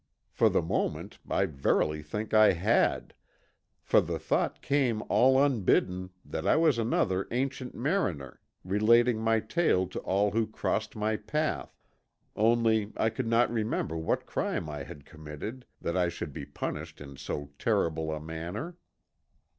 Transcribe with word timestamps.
For 0.31 0.49
the 0.49 0.63
moment 0.63 1.19
I 1.29 1.45
verily 1.45 2.01
think 2.01 2.33
I 2.33 2.53
had, 2.53 3.13
for 3.83 4.01
the 4.01 4.17
thought 4.17 4.59
came 4.63 5.03
all 5.09 5.37
unbidden 5.39 6.09
that 6.25 6.47
I 6.47 6.55
was 6.55 6.79
another 6.79 7.27
Ancient 7.29 7.75
Mariner 7.75 8.41
relating 8.63 9.19
my 9.19 9.39
tale 9.41 9.85
to 9.89 9.99
all 9.99 10.31
who 10.31 10.47
crossed 10.47 10.95
my 10.95 11.17
path, 11.17 11.77
only 12.35 12.91
I 12.97 13.11
could 13.11 13.27
not 13.27 13.51
remember 13.53 13.95
what 13.95 14.25
crime 14.25 14.67
I 14.71 14.85
had 14.85 15.05
committed 15.05 15.67
that 15.81 15.95
I 15.95 16.09
should 16.09 16.33
be 16.33 16.47
punished 16.47 16.99
in 16.99 17.15
so 17.15 17.51
terrible 17.59 18.11
a 18.11 18.19
manner. 18.19 18.77